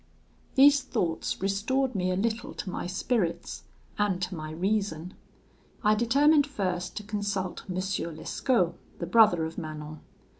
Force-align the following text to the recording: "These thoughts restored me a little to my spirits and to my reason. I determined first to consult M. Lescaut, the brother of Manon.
"These 0.55 0.81
thoughts 0.81 1.39
restored 1.43 1.93
me 1.93 2.09
a 2.09 2.15
little 2.15 2.55
to 2.55 2.71
my 2.71 2.87
spirits 2.87 3.65
and 3.99 4.19
to 4.23 4.33
my 4.33 4.49
reason. 4.51 5.13
I 5.83 5.93
determined 5.93 6.47
first 6.47 6.97
to 6.97 7.03
consult 7.03 7.65
M. 7.69 7.75
Lescaut, 7.75 8.73
the 8.97 9.05
brother 9.05 9.45
of 9.45 9.59
Manon. 9.59 9.99